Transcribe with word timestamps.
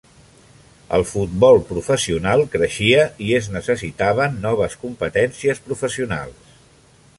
El 0.97 1.03
futbol 1.09 1.59
professional 1.67 2.41
creixia 2.55 3.05
i 3.27 3.29
es 3.41 3.51
necessitaven 3.57 4.41
noves 4.49 4.79
competències 4.87 5.65
professionals. 5.71 6.57